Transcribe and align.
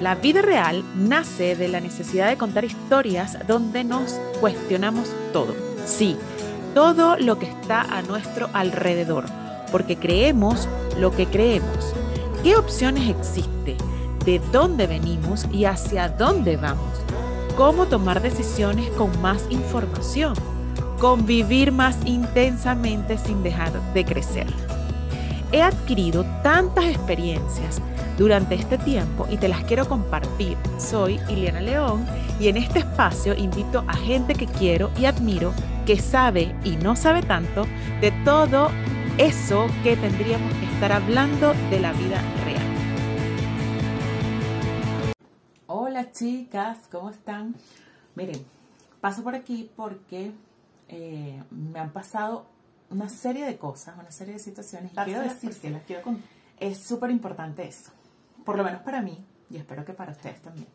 La 0.00 0.14
vida 0.14 0.40
real 0.40 0.82
nace 0.96 1.54
de 1.56 1.68
la 1.68 1.78
necesidad 1.78 2.30
de 2.30 2.38
contar 2.38 2.64
historias 2.64 3.36
donde 3.46 3.84
nos 3.84 4.12
cuestionamos 4.40 5.10
todo. 5.34 5.54
Sí, 5.84 6.16
todo 6.74 7.18
lo 7.18 7.38
que 7.38 7.44
está 7.44 7.82
a 7.82 8.00
nuestro 8.00 8.48
alrededor, 8.54 9.26
porque 9.70 9.96
creemos 9.96 10.66
lo 10.98 11.14
que 11.14 11.26
creemos. 11.26 11.92
¿Qué 12.42 12.56
opciones 12.56 13.10
existe? 13.10 13.76
¿De 14.24 14.40
dónde 14.50 14.86
venimos 14.86 15.46
y 15.52 15.66
hacia 15.66 16.08
dónde 16.08 16.56
vamos? 16.56 16.98
¿Cómo 17.58 17.84
tomar 17.84 18.22
decisiones 18.22 18.90
con 18.92 19.20
más 19.20 19.44
información? 19.50 20.32
Convivir 20.98 21.72
más 21.72 21.98
intensamente 22.06 23.18
sin 23.18 23.42
dejar 23.42 23.72
de 23.92 24.06
crecer. 24.06 24.46
He 25.52 25.60
adquirido 25.60 26.24
tantas 26.42 26.86
experiencias 26.86 27.82
durante 28.20 28.54
este 28.54 28.76
tiempo 28.76 29.26
y 29.30 29.38
te 29.38 29.48
las 29.48 29.64
quiero 29.64 29.88
compartir. 29.88 30.58
Soy 30.78 31.18
Ileana 31.30 31.62
León 31.62 32.04
y 32.38 32.48
en 32.48 32.58
este 32.58 32.80
espacio 32.80 33.34
invito 33.34 33.82
a 33.88 33.94
gente 33.94 34.34
que 34.34 34.46
quiero 34.46 34.90
y 34.98 35.06
admiro, 35.06 35.54
que 35.86 35.98
sabe 35.98 36.54
y 36.62 36.76
no 36.76 36.96
sabe 36.96 37.22
tanto 37.22 37.64
de 38.02 38.12
todo 38.22 38.68
eso 39.16 39.68
que 39.82 39.96
tendríamos 39.96 40.52
que 40.52 40.66
estar 40.66 40.92
hablando 40.92 41.54
de 41.70 41.80
la 41.80 41.94
vida 41.94 42.20
real. 42.44 42.62
Hola 45.66 46.12
chicas, 46.12 46.76
¿cómo 46.92 47.08
están? 47.08 47.54
Miren, 48.16 48.44
paso 49.00 49.24
por 49.24 49.34
aquí 49.34 49.70
porque 49.74 50.32
eh, 50.88 51.42
me 51.50 51.78
han 51.78 51.90
pasado 51.90 52.44
una 52.90 53.08
serie 53.08 53.46
de 53.46 53.56
cosas, 53.56 53.94
una 53.98 54.12
serie 54.12 54.34
de 54.34 54.40
situaciones. 54.40 54.92
Y 54.92 54.96
quiero 54.96 55.22
decir 55.22 55.56
que 55.56 55.70
las 55.70 55.82
quiero 55.84 56.02
es 56.58 56.76
súper 56.76 57.10
importante 57.10 57.66
eso 57.66 57.92
por 58.50 58.58
lo 58.58 58.64
menos 58.64 58.82
para 58.82 59.00
mí, 59.00 59.16
y 59.48 59.58
espero 59.58 59.84
que 59.84 59.92
para 59.92 60.10
ustedes 60.10 60.42
también. 60.42 60.66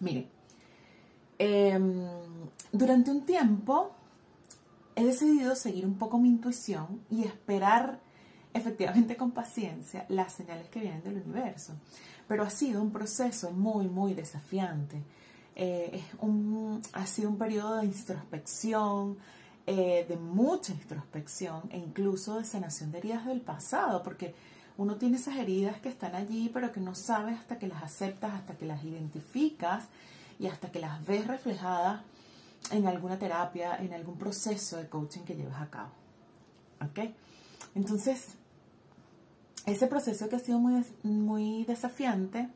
Miren, 0.00 0.26
em, 1.38 2.04
durante 2.72 3.12
un 3.12 3.24
tiempo 3.24 3.92
he 4.96 5.04
decidido 5.04 5.54
seguir 5.54 5.86
un 5.86 5.94
poco 5.94 6.18
mi 6.18 6.28
intuición 6.28 7.00
y 7.12 7.22
esperar 7.22 8.00
efectivamente 8.52 9.16
con 9.16 9.30
paciencia 9.30 10.04
las 10.08 10.32
señales 10.32 10.68
que 10.68 10.80
vienen 10.80 11.04
del 11.04 11.18
universo. 11.18 11.74
Pero 12.26 12.42
ha 12.42 12.50
sido 12.50 12.82
un 12.82 12.90
proceso 12.90 13.52
muy, 13.52 13.86
muy 13.86 14.12
desafiante. 14.12 15.00
Eh, 15.54 16.02
ha 16.92 17.06
sido 17.06 17.30
un 17.30 17.38
periodo 17.38 17.76
de 17.76 17.86
introspección, 17.86 19.16
eh, 19.64 20.06
de 20.08 20.16
mucha 20.16 20.72
introspección 20.72 21.68
e 21.70 21.78
incluso 21.78 22.36
de 22.38 22.44
sanación 22.44 22.90
de 22.90 22.98
heridas 22.98 23.26
del 23.26 23.42
pasado, 23.42 24.02
porque 24.02 24.34
uno 24.80 24.96
tiene 24.96 25.18
esas 25.18 25.36
heridas 25.36 25.78
que 25.78 25.90
están 25.90 26.14
allí, 26.14 26.50
pero 26.54 26.72
que 26.72 26.80
no 26.80 26.94
sabes 26.94 27.38
hasta 27.38 27.58
que 27.58 27.66
las 27.66 27.82
aceptas, 27.82 28.32
hasta 28.32 28.54
que 28.54 28.64
las 28.64 28.82
identificas 28.82 29.84
y 30.38 30.46
hasta 30.46 30.72
que 30.72 30.80
las 30.80 31.04
ves 31.04 31.26
reflejadas 31.26 32.00
en 32.70 32.86
alguna 32.86 33.18
terapia, 33.18 33.76
en 33.76 33.92
algún 33.92 34.16
proceso 34.16 34.78
de 34.78 34.88
coaching 34.88 35.20
que 35.20 35.34
llevas 35.34 35.60
a 35.60 35.68
cabo. 35.68 35.90
¿Ok? 36.80 37.10
Entonces, 37.74 38.28
ese 39.66 39.86
proceso 39.86 40.30
que 40.30 40.36
ha 40.36 40.38
sido 40.38 40.58
muy, 40.58 40.82
muy 41.02 41.64
desafiante 41.66 42.48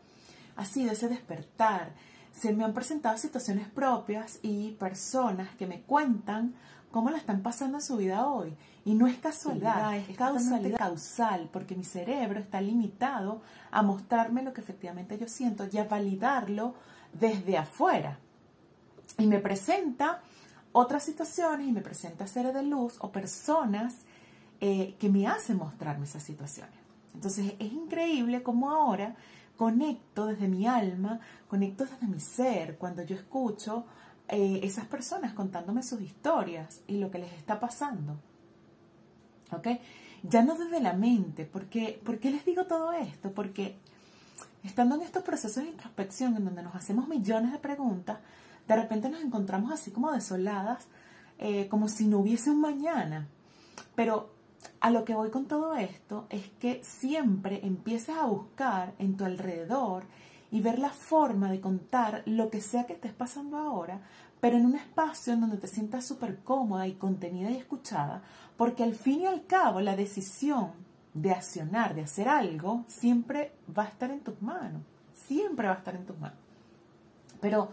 ha 0.56 0.64
sido 0.64 0.92
ese 0.92 1.11
despertar. 1.11 1.92
Se 2.33 2.55
me 2.55 2.64
han 2.64 2.72
presentado 2.72 3.19
situaciones 3.19 3.69
propias 3.69 4.39
y 4.41 4.70
personas 4.70 5.55
que 5.56 5.67
me 5.67 5.83
cuentan 5.83 6.55
cómo 6.95 7.11
la 7.11 7.19
están 7.19 7.42
pasando 7.42 7.78
en 7.78 7.83
su 7.83 7.97
vida 7.97 8.28
hoy. 8.28 8.55
Y 8.84 8.95
no 8.95 9.09
es 9.09 9.17
casualidad, 9.17 9.97
es, 9.97 10.17
causalidad 10.17 10.78
causal, 10.78 11.51
porque 11.53 11.75
mi 11.75 11.83
cerebro 11.83 12.39
está 12.39 12.61
limitado 12.61 13.42
a 13.73 13.83
mostrarme 13.83 14.45
lo 14.45 14.53
que 14.53 14.61
efectivamente 14.61 15.19
yo 15.19 15.27
siento 15.27 15.67
y 15.73 15.78
a 15.78 15.84
validarlo 15.86 16.77
desde 17.12 17.59
afuera. 17.59 18.20
Y 19.19 19.27
me 19.27 19.41
presenta 19.41 20.23
otras 20.70 21.02
situaciones 21.02 21.67
y 21.67 21.73
me 21.73 21.80
presenta 21.80 22.29
seres 22.29 22.55
de 22.55 22.63
luz 22.63 22.95
o 23.01 23.11
personas 23.11 23.96
eh, 24.61 24.95
que 25.01 25.08
me 25.08 25.27
hacen 25.27 25.57
mostrarme 25.57 26.05
esas 26.05 26.23
situaciones. 26.23 26.79
Entonces 27.13 27.55
es 27.58 27.73
increíble 27.73 28.45
cómo 28.45 28.70
ahora 28.70 29.17
conecto 29.57 30.27
desde 30.27 30.46
mi 30.46 30.69
alma, 30.69 31.19
conecto 31.48 31.86
desde 31.86 32.07
mi 32.07 32.20
ser, 32.20 32.79
cuando 32.79 33.02
yo 33.02 33.17
escucho 33.17 33.85
eh, 34.29 34.61
esas 34.62 34.86
personas 34.86 35.35
contándome 35.35 35.83
sus 35.83 36.01
historias 36.01 36.80
y 36.86 36.98
lo 36.98 37.11
que 37.11 37.18
les 37.18 37.33
está 37.33 37.61
pasando. 37.61 38.17
¿Ok? 39.52 39.68
Ya 40.23 40.42
no 40.42 40.57
desde 40.57 40.80
la 40.80 40.95
mente. 40.95 41.45
Porque, 41.45 42.01
¿Por 42.05 42.18
qué 42.18 42.30
les 42.30 42.45
digo 42.45 42.64
todo 42.64 42.92
esto? 42.92 43.33
Porque 43.33 43.77
estando 44.63 44.95
en 44.95 45.02
estos 45.02 45.23
procesos 45.23 45.63
de 45.63 45.70
introspección 45.70 46.36
en 46.36 46.45
donde 46.45 46.63
nos 46.63 46.74
hacemos 46.74 47.07
millones 47.07 47.52
de 47.52 47.58
preguntas, 47.58 48.18
de 48.67 48.77
repente 48.77 49.11
nos 49.11 49.23
encontramos 49.23 49.70
así 49.70 49.90
como 49.90 50.11
desoladas, 50.11 50.86
eh, 51.39 51.68
como 51.68 51.89
si 51.89 52.07
no 52.07 52.18
hubiese 52.18 52.51
un 52.51 52.61
mañana. 52.61 53.29
Pero 53.95 54.30
a 54.80 54.90
lo 54.90 55.05
que 55.05 55.14
voy 55.14 55.30
con 55.30 55.46
todo 55.46 55.74
esto 55.74 56.27
es 56.30 56.48
que 56.58 56.83
siempre 56.83 57.61
empieces 57.67 58.17
a 58.17 58.24
buscar 58.24 58.95
en 58.98 59.17
tu 59.17 59.24
alrededor 59.24 60.05
y 60.55 60.61
ver 60.61 60.79
la 60.79 60.91
forma 60.91 61.51
de 61.51 61.61
contar 61.61 62.23
lo 62.27 62.48
que 62.48 62.61
sea 62.61 62.87
que 62.87 62.92
estés 62.92 63.13
pasando 63.13 63.57
ahora, 63.57 64.03
pero 64.41 64.57
en 64.57 64.67
un 64.67 64.77
espacio 64.77 65.33
en 65.33 65.41
donde 65.41 65.57
te 65.57 65.67
sientas 65.67 66.07
súper 66.07 66.45
cómoda 66.45 66.87
y 66.87 66.92
contenida 66.92 67.51
y 67.51 67.57
escuchada, 67.57 68.23
porque 68.57 68.85
al 68.85 68.95
fin 68.95 69.23
y 69.23 69.27
al 69.27 69.47
cabo 69.47 69.81
la 69.81 69.97
decisión 69.97 70.70
de 71.13 71.33
accionar, 71.33 71.97
de 71.97 72.03
hacer 72.03 72.29
algo, 72.29 72.85
siempre 72.87 73.51
va 73.77 73.83
a 73.83 73.89
estar 73.89 74.13
en 74.13 74.20
tus 74.20 74.41
manos, 74.43 74.83
siempre 75.27 75.67
va 75.67 75.75
a 75.75 75.79
estar 75.79 75.97
en 75.97 76.07
tus 76.07 76.17
manos. 76.20 76.39
Pero, 77.41 77.73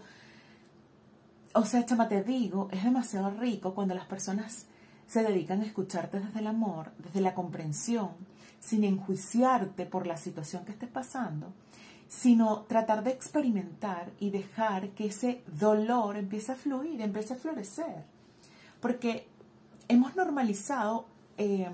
o 1.54 1.64
sea, 1.64 1.86
chama, 1.86 2.08
te 2.08 2.24
digo, 2.24 2.66
es 2.72 2.82
demasiado 2.82 3.30
rico 3.30 3.76
cuando 3.76 3.94
las 3.94 4.06
personas 4.06 4.66
se 5.06 5.22
dedican 5.22 5.60
a 5.60 5.66
escucharte 5.66 6.18
desde 6.18 6.40
el 6.40 6.48
amor, 6.48 6.90
desde 6.98 7.20
la 7.20 7.32
comprensión, 7.32 8.10
sin 8.58 8.82
enjuiciarte 8.82 9.86
por 9.86 10.08
la 10.08 10.16
situación 10.16 10.64
que 10.64 10.72
estés 10.72 10.90
pasando 10.90 11.52
sino 12.12 12.64
tratar 12.68 13.02
de 13.02 13.10
experimentar 13.10 14.12
y 14.20 14.28
dejar 14.28 14.90
que 14.90 15.06
ese 15.06 15.42
dolor 15.46 16.18
empiece 16.18 16.52
a 16.52 16.56
fluir, 16.56 17.00
empiece 17.00 17.32
a 17.32 17.38
florecer. 17.38 18.04
Porque 18.80 19.26
hemos 19.88 20.14
normalizado, 20.14 21.06
em, 21.38 21.72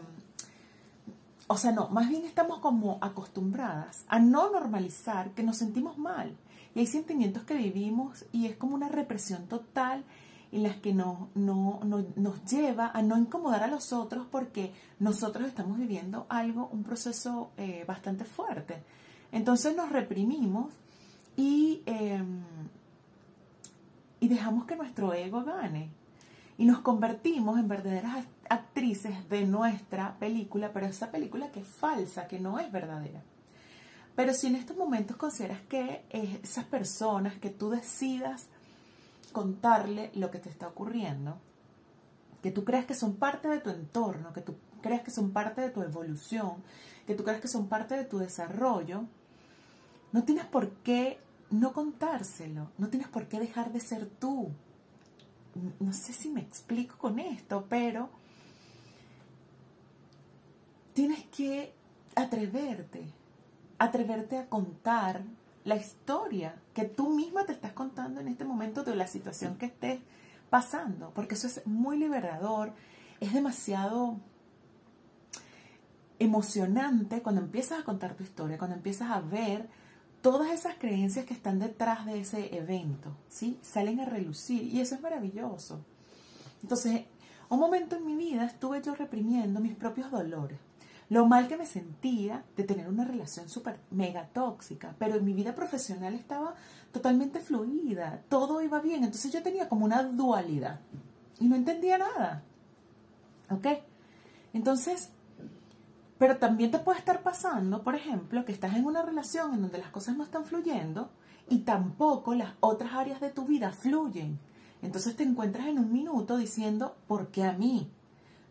o 1.49 1.57
sea, 1.57 1.73
no, 1.73 1.89
más 1.89 2.09
bien 2.09 2.25
estamos 2.25 2.61
como 2.61 2.99
acostumbradas 3.01 4.05
a 4.07 4.21
no 4.21 4.53
normalizar 4.53 5.33
que 5.33 5.43
nos 5.43 5.57
sentimos 5.59 5.99
mal. 5.99 6.37
Y 6.73 6.81
hay 6.81 6.87
sentimientos 6.87 7.43
que 7.43 7.55
vivimos 7.55 8.25
y 8.31 8.47
es 8.47 8.57
como 8.57 8.77
una 8.77 8.89
represión 8.89 9.49
total 9.49 10.05
en 10.53 10.63
las 10.63 10.77
que 10.77 10.95
no, 10.95 11.31
nos 11.35 12.45
lleva 12.45 12.93
a 12.95 13.03
no 13.03 13.19
incomodar 13.19 13.65
a 13.65 13.67
los 13.67 13.93
otros 13.93 14.29
porque 14.31 14.73
nosotros 15.01 15.49
estamos 15.49 15.79
viviendo 15.79 16.27
algo, 16.29 16.69
un 16.73 16.85
proceso 16.85 17.51
eh, 17.57 17.85
bastante 17.89 18.25
fuerte. 18.25 18.85
Entonces 19.33 19.77
nos 19.77 19.91
reprimimos 19.91 20.73
y, 21.37 21.83
em, 21.87 22.43
y 24.21 24.29
dejamos 24.29 24.65
que 24.67 24.77
nuestro 24.77 25.15
ego 25.15 25.45
gane. 25.45 25.91
Y 26.57 26.65
nos 26.65 26.81
convertimos 26.81 27.59
en 27.59 27.69
verdaderas 27.69 28.27
actrices 28.49 29.29
de 29.29 29.47
nuestra 29.47 30.19
película, 30.19 30.73
pero 30.73 30.87
esa 30.87 31.11
película 31.11 31.53
que 31.53 31.61
es 31.61 31.69
falsa, 31.69 32.27
que 32.27 32.41
no 32.41 32.59
es 32.59 32.73
verdadera. 32.73 33.23
Pero 34.17 34.35
si 34.35 34.49
en 34.49 34.57
estos 34.57 34.77
momentos 34.77 35.17
consideras 35.17 35.61
que 35.69 36.03
esas 36.11 36.65
personas 36.65 37.39
que 37.39 37.51
tú 37.51 37.71
decidas 37.71 38.49
contarle 39.31 40.11
lo 40.15 40.33
que 40.33 40.41
te 40.41 40.49
está 40.49 40.67
ocurriendo, 40.67 41.39
que 42.43 42.51
tú 42.51 42.65
creas 42.65 42.87
que 42.87 42.95
son 42.95 43.17
parte 43.17 43.49
de 43.49 43.59
tu 43.59 43.71
entorno, 43.71 44.33
que 44.33 44.41
tú 44.41 44.57
creas 44.83 45.03
que 45.03 45.11
son 45.11 45.33
parte 45.33 45.61
de 45.61 45.71
tu 45.71 45.83
evolución, 45.83 46.57
que 47.07 47.15
tú 47.15 47.25
creas 47.25 47.41
que 47.41 47.49
son 47.49 47.69
parte 47.69 47.97
de 47.97 48.05
tu 48.05 48.19
desarrollo, 48.19 49.05
no 50.13 50.25
tienes 50.25 50.45
por 50.45 50.71
qué 50.71 51.19
no 51.51 51.73
contárselo, 51.73 52.71
no 52.79 52.89
tienes 52.89 53.09
por 53.09 53.27
qué 53.27 53.41
dejar 53.41 53.73
de 53.73 53.81
ser 53.81 54.07
tú. 54.07 54.51
No 55.81 55.93
sé 55.93 56.13
si 56.13 56.31
me 56.31 56.41
explico 56.41 56.97
con 56.99 57.19
esto, 57.19 57.67
pero 57.69 58.11
tienes 60.95 61.25
que 61.27 61.73
atreverte, 62.15 63.05
atreverte 63.79 64.39
a 64.39 64.49
contar 64.49 65.23
la 65.65 65.77
historia 65.77 66.55
que 66.75 66.85
tú 66.85 67.11
misma 67.11 67.45
te 67.45 67.53
estás 67.53 67.73
contando 67.73 68.21
en 68.21 68.29
este 68.29 68.45
momento 68.45 68.85
de 68.85 68.95
la 68.95 69.07
situación 69.07 69.57
que 69.57 69.67
estés 69.67 70.01
pasando, 70.51 71.13
porque 71.15 71.35
eso 71.35 71.47
es 71.47 71.67
muy 71.67 71.99
liberador, 71.99 72.73
es 73.21 73.33
demasiado 73.33 74.19
emocionante 76.19 77.23
cuando 77.23 77.41
empiezas 77.41 77.81
a 77.81 77.85
contar 77.85 78.15
tu 78.15 78.25
historia, 78.25 78.59
cuando 78.59 78.77
empiezas 78.77 79.11
a 79.11 79.21
ver 79.21 79.69
todas 80.21 80.51
esas 80.51 80.75
creencias 80.77 81.25
que 81.27 81.35
están 81.35 81.59
detrás 81.59 82.07
de 82.07 82.21
ese 82.21 82.57
evento, 82.57 83.17
¿sí? 83.29 83.59
Salen 83.63 84.01
a 84.01 84.05
relucir 84.05 84.63
y 84.63 84.81
eso 84.81 84.95
es 84.95 85.01
maravilloso. 85.01 85.85
Entonces, 86.63 87.03
un 87.49 87.61
momento 87.61 87.97
en 87.97 88.05
mi 88.05 88.17
vida 88.17 88.45
estuve 88.45 88.83
yo 88.83 88.95
reprimiendo 88.95 89.61
mis 89.61 89.77
propios 89.77 90.11
dolores, 90.11 90.59
lo 91.11 91.27
mal 91.27 91.49
que 91.49 91.57
me 91.57 91.67
sentía 91.67 92.45
de 92.57 92.65
tener 92.65 92.89
una 92.89 93.05
relación 93.05 93.49
súper 93.49 93.81
mega 93.91 94.27
tóxica, 94.29 94.95
pero 94.99 95.17
en 95.17 95.25
mi 95.25 95.33
vida 95.33 95.55
profesional 95.55 96.15
estaba 96.15 96.55
totalmente 96.93 97.41
fluida, 97.41 98.23
todo 98.29 98.61
iba 98.61 98.81
bien, 98.81 99.05
entonces 99.05 99.33
yo 99.33 99.43
tenía 99.43 99.69
como 99.69 99.87
una 99.87 100.03
dualidad 100.03 100.81
y 101.41 101.47
no 101.47 101.57
entendía 101.57 101.99
nada. 101.99 102.43
¿Ok? 103.51 103.67
Entonces, 104.53 105.11
pero 106.19 106.37
también 106.37 106.71
te 106.71 106.79
puede 106.79 106.99
estar 106.99 107.23
pasando, 107.23 107.83
por 107.83 107.95
ejemplo, 107.95 108.45
que 108.45 108.53
estás 108.53 108.77
en 108.77 108.85
una 108.85 109.03
relación 109.03 109.55
en 109.55 109.63
donde 109.63 109.79
las 109.79 109.91
cosas 109.91 110.17
no 110.17 110.25
están 110.25 110.45
fluyendo 110.45 111.11
y 111.49 111.61
tampoco 111.61 112.35
las 112.35 112.53
otras 112.61 112.93
áreas 112.93 113.21
de 113.21 113.31
tu 113.31 113.47
vida 113.47 113.73
fluyen. 113.73 114.39
Entonces 114.83 115.17
te 115.17 115.23
encuentras 115.23 115.69
en 115.69 115.79
un 115.79 115.93
minuto 115.93 116.37
diciendo, 116.37 116.97
¿por 117.07 117.29
qué 117.29 117.45
a 117.45 117.53
mí? 117.53 117.91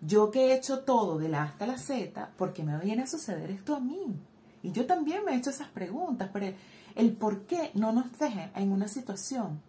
Yo 0.02 0.32
que 0.32 0.48
he 0.48 0.56
hecho 0.56 0.80
todo 0.80 1.18
de 1.18 1.30
la 1.30 1.42
A 1.42 1.46
hasta 1.46 1.68
la 1.68 1.78
Z, 1.78 2.30
¿por 2.38 2.54
qué 2.54 2.64
me 2.64 2.78
viene 2.80 3.04
a 3.04 3.08
suceder 3.08 3.50
esto 3.50 3.76
a 3.76 3.80
mí? 3.80 4.16
Y 4.64 4.72
yo 4.72 4.86
también 4.86 5.24
me 5.26 5.32
he 5.32 5.38
hecho 5.38 5.50
esas 5.50 5.70
preguntas, 5.70 6.30
pero 6.32 6.54
el 6.96 7.14
por 7.14 7.42
qué 7.42 7.72
no 7.74 7.92
nos 7.92 8.18
deja 8.18 8.52
en 8.56 8.72
una 8.72 8.88
situación 8.88 9.62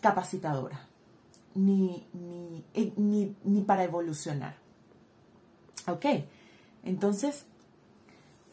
capacitadora, 0.00 0.86
ni, 1.54 2.06
ni, 2.12 2.64
eh, 2.74 2.92
ni, 2.96 3.34
ni 3.44 3.60
para 3.62 3.84
evolucionar. 3.84 4.56
¿Ok? 5.88 6.04
Entonces, 6.84 7.44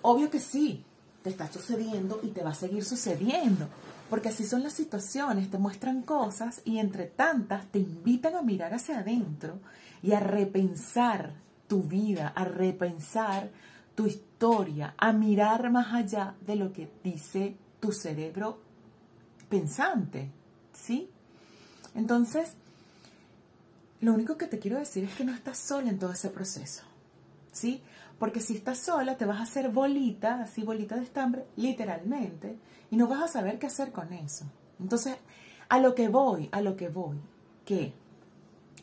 obvio 0.02 0.30
que 0.30 0.40
sí, 0.40 0.84
te 1.24 1.30
está 1.30 1.52
sucediendo 1.52 2.20
y 2.22 2.28
te 2.28 2.44
va 2.44 2.52
a 2.52 2.56
seguir 2.56 2.84
sucediendo. 2.84 3.68
Porque 4.14 4.30
así 4.30 4.46
son 4.46 4.62
las 4.62 4.74
situaciones, 4.74 5.50
te 5.50 5.58
muestran 5.58 6.04
cosas 6.04 6.62
y 6.66 6.78
entre 6.78 7.08
tantas 7.08 7.66
te 7.72 7.80
invitan 7.80 8.36
a 8.36 8.44
mirar 8.44 8.72
hacia 8.72 9.00
adentro 9.00 9.60
y 10.04 10.12
a 10.12 10.20
repensar 10.20 11.34
tu 11.68 11.82
vida, 11.82 12.28
a 12.28 12.46
repensar 12.46 13.50
tu 13.96 14.06
historia, 14.06 14.94
a 15.00 15.14
mirar 15.14 15.72
más 15.72 15.92
allá 15.96 16.36
de 16.46 16.56
lo 16.56 16.72
que 16.72 16.92
dice 17.04 17.58
tu 17.80 17.92
cerebro 17.92 18.60
pensante, 19.50 20.30
¿sí? 20.74 21.10
Entonces, 21.96 22.54
lo 24.00 24.14
único 24.14 24.38
que 24.38 24.46
te 24.46 24.60
quiero 24.60 24.78
decir 24.78 25.06
es 25.06 25.16
que 25.16 25.26
no 25.26 25.34
estás 25.34 25.58
sola 25.58 25.90
en 25.90 25.98
todo 25.98 26.12
ese 26.12 26.30
proceso, 26.30 26.84
¿sí? 27.54 27.82
Porque 28.20 28.42
si 28.42 28.56
estás 28.56 28.80
sola, 28.80 29.18
te 29.18 29.26
vas 29.26 29.40
a 29.40 29.44
hacer 29.44 29.70
bolita, 29.70 30.42
así 30.42 30.64
bolita 30.64 30.96
de 30.96 31.04
estambre, 31.04 31.46
literalmente, 31.56 32.58
y 32.92 32.98
no 32.98 33.08
vas 33.08 33.24
a 33.24 33.28
saber 33.28 33.60
qué 33.60 33.68
hacer 33.68 33.92
con 33.92 34.12
eso. 34.12 34.46
Entonces, 34.80 35.16
a 35.70 35.80
lo 35.80 35.96
que 35.96 36.10
voy, 36.10 36.50
a 36.52 36.62
lo 36.62 36.76
que 36.76 36.90
voy, 36.90 37.18
que 37.66 37.94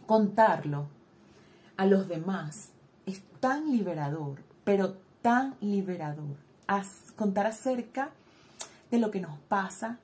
contarlo 0.07 0.89
a 1.77 1.87
los 1.87 2.09
demás 2.09 2.71
es 3.07 3.23
tan 3.41 3.71
liberador, 3.71 4.43
pero 4.65 4.97
tan 5.23 5.57
liberador. 5.61 6.37
contar 7.17 7.47
acerca 7.47 8.11
de 8.91 8.99
lo 8.99 9.11
que 9.11 9.21
nos 9.21 9.39
pasa, 9.49 9.99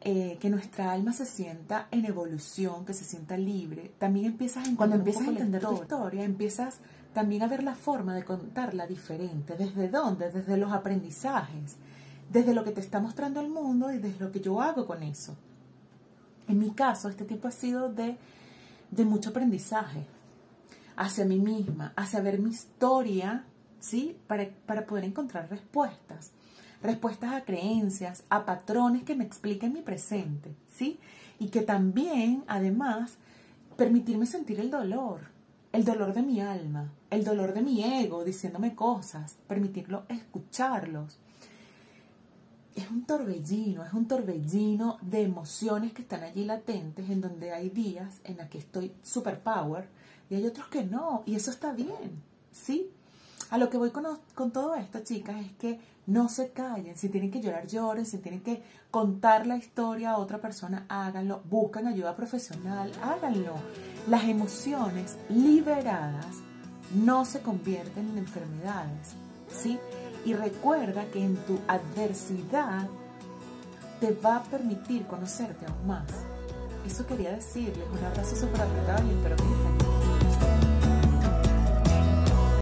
eh, 0.00 0.38
que 0.40 0.50
nuestra 0.50 0.92
alma 0.92 1.12
se 1.12 1.26
sienta 1.26 1.88
en 1.90 2.04
evolución, 2.04 2.84
que 2.84 2.94
se 2.94 3.04
sienta 3.04 3.36
libre. 3.36 3.92
También 3.98 4.26
empiezas 4.26 4.68
a 4.68 4.76
Cuando 4.76 4.96
empiezas 4.96 5.26
a 5.26 5.30
entender 5.30 5.62
tu 5.62 5.74
historia, 5.74 6.24
empiezas 6.24 6.78
también 7.16 7.42
a 7.42 7.48
ver 7.48 7.62
la 7.62 7.74
forma 7.74 8.14
de 8.14 8.26
contarla 8.26 8.86
diferente. 8.86 9.56
¿Desde 9.56 9.88
dónde? 9.88 10.30
Desde 10.30 10.58
los 10.58 10.70
aprendizajes, 10.70 11.76
desde 12.30 12.52
lo 12.52 12.62
que 12.62 12.72
te 12.72 12.82
está 12.82 13.00
mostrando 13.00 13.40
el 13.40 13.48
mundo 13.48 13.90
y 13.90 13.96
desde 13.96 14.22
lo 14.22 14.30
que 14.30 14.40
yo 14.40 14.60
hago 14.60 14.86
con 14.86 15.02
eso. 15.02 15.34
En 16.46 16.58
mi 16.58 16.72
caso, 16.72 17.08
este 17.08 17.24
tiempo 17.24 17.48
ha 17.48 17.52
sido 17.52 17.90
de, 17.90 18.18
de 18.90 19.04
mucho 19.06 19.30
aprendizaje 19.30 20.04
hacia 20.94 21.24
mí 21.24 21.38
misma, 21.38 21.94
hacia 21.96 22.20
ver 22.20 22.38
mi 22.38 22.50
historia, 22.50 23.46
¿sí? 23.80 24.18
Para, 24.26 24.50
para 24.66 24.84
poder 24.84 25.04
encontrar 25.04 25.48
respuestas. 25.48 26.32
Respuestas 26.82 27.32
a 27.32 27.46
creencias, 27.46 28.24
a 28.28 28.44
patrones 28.44 29.04
que 29.04 29.16
me 29.16 29.24
expliquen 29.24 29.72
mi 29.72 29.80
presente, 29.80 30.54
¿sí? 30.70 31.00
Y 31.38 31.48
que 31.48 31.62
también, 31.62 32.44
además, 32.46 33.14
permitirme 33.78 34.26
sentir 34.26 34.60
el 34.60 34.70
dolor, 34.70 35.34
el 35.72 35.84
dolor 35.84 36.14
de 36.14 36.22
mi 36.22 36.40
alma, 36.40 36.92
el 37.10 37.24
dolor 37.24 37.52
de 37.52 37.62
mi 37.62 37.82
ego 37.82 38.24
diciéndome 38.24 38.74
cosas, 38.74 39.36
permitirlo 39.46 40.04
escucharlos. 40.08 41.18
Es 42.74 42.90
un 42.90 43.04
torbellino, 43.04 43.84
es 43.84 43.92
un 43.92 44.06
torbellino 44.06 44.98
de 45.00 45.22
emociones 45.22 45.92
que 45.92 46.02
están 46.02 46.22
allí 46.22 46.44
latentes, 46.44 47.08
en 47.08 47.20
donde 47.20 47.52
hay 47.52 47.70
días 47.70 48.20
en 48.24 48.36
los 48.36 48.48
que 48.48 48.58
estoy 48.58 48.92
super 49.02 49.42
power 49.42 49.88
y 50.28 50.34
hay 50.34 50.46
otros 50.46 50.68
que 50.68 50.84
no, 50.84 51.22
y 51.26 51.36
eso 51.36 51.50
está 51.50 51.72
bien, 51.72 52.22
¿sí? 52.52 52.90
A 53.50 53.58
lo 53.58 53.70
que 53.70 53.78
voy 53.78 53.90
con, 53.90 54.50
todo 54.50 54.74
esto, 54.74 55.00
chicas, 55.00 55.36
es 55.40 55.52
que 55.52 55.80
no 56.06 56.28
se 56.28 56.50
callen. 56.50 56.96
Si 56.96 57.08
tienen 57.08 57.30
que 57.30 57.40
llorar, 57.40 57.66
lloren. 57.66 58.04
Si 58.04 58.18
tienen 58.18 58.40
que 58.40 58.62
contar 58.90 59.46
la 59.46 59.56
historia 59.56 60.12
a 60.12 60.18
otra 60.18 60.40
persona, 60.40 60.84
háganlo. 60.88 61.42
Buscan 61.48 61.86
ayuda 61.86 62.16
profesional, 62.16 62.90
háganlo. 63.02 63.54
Las 64.08 64.24
emociones 64.24 65.16
liberadas 65.28 66.26
no 66.94 67.24
se 67.24 67.40
convierten 67.40 68.10
en 68.10 68.18
enfermedades, 68.18 69.14
¿sí? 69.48 69.78
Y 70.24 70.34
recuerda 70.34 71.04
que 71.06 71.24
en 71.24 71.36
tu 71.36 71.58
adversidad 71.68 72.88
te 74.00 74.12
va 74.12 74.36
a 74.36 74.42
permitir 74.42 75.06
conocerte 75.06 75.66
aún 75.66 75.86
más. 75.86 76.06
Eso 76.84 77.06
quería 77.06 77.32
decirles. 77.32 77.84
Un 77.92 78.04
abrazo 78.04 78.36
súper 78.36 78.62
apretado 78.62 79.06
y 79.06 79.10
espero 79.10 79.36
que 79.36 79.85